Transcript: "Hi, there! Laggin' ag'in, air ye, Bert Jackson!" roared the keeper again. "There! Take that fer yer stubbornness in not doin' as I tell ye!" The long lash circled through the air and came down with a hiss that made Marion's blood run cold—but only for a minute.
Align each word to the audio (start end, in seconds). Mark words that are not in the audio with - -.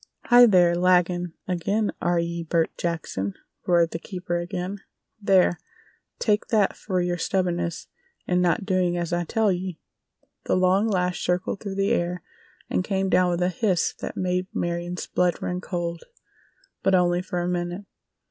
"Hi, 0.25 0.47
there! 0.47 0.73
Laggin' 0.75 1.33
ag'in, 1.47 1.91
air 2.01 2.17
ye, 2.17 2.41
Bert 2.43 2.75
Jackson!" 2.75 3.35
roared 3.67 3.91
the 3.91 3.99
keeper 3.99 4.39
again. 4.39 4.79
"There! 5.21 5.59
Take 6.17 6.47
that 6.47 6.75
fer 6.75 7.01
yer 7.01 7.17
stubbornness 7.17 7.85
in 8.25 8.41
not 8.41 8.65
doin' 8.65 8.95
as 8.97 9.13
I 9.13 9.25
tell 9.25 9.51
ye!" 9.51 9.79
The 10.45 10.55
long 10.55 10.87
lash 10.87 11.23
circled 11.23 11.59
through 11.61 11.75
the 11.75 11.91
air 11.91 12.23
and 12.67 12.83
came 12.83 13.09
down 13.09 13.29
with 13.29 13.43
a 13.43 13.49
hiss 13.49 13.93
that 13.99 14.17
made 14.17 14.47
Marion's 14.55 15.05
blood 15.05 15.39
run 15.39 15.61
cold—but 15.61 16.95
only 16.95 17.21
for 17.21 17.41
a 17.43 17.47
minute. 17.47 17.85